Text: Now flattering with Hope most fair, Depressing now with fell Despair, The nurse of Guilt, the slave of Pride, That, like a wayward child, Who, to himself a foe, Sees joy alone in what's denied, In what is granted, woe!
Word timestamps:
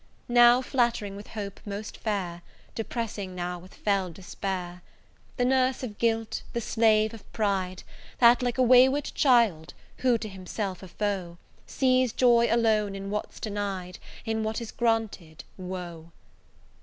Now 0.29 0.63
flattering 0.63 1.15
with 1.15 1.27
Hope 1.37 1.59
most 1.63 1.95
fair, 1.95 2.41
Depressing 2.73 3.35
now 3.35 3.59
with 3.59 3.75
fell 3.75 4.09
Despair, 4.09 4.81
The 5.37 5.45
nurse 5.45 5.83
of 5.83 5.99
Guilt, 5.99 6.41
the 6.53 6.59
slave 6.59 7.13
of 7.13 7.31
Pride, 7.33 7.83
That, 8.17 8.41
like 8.41 8.57
a 8.57 8.63
wayward 8.63 9.11
child, 9.13 9.75
Who, 9.97 10.17
to 10.17 10.27
himself 10.27 10.81
a 10.81 10.87
foe, 10.87 11.37
Sees 11.67 12.13
joy 12.13 12.47
alone 12.49 12.95
in 12.95 13.11
what's 13.11 13.39
denied, 13.39 13.99
In 14.25 14.41
what 14.41 14.59
is 14.59 14.71
granted, 14.71 15.43
woe! 15.55 16.11